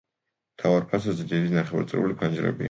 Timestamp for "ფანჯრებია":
2.25-2.59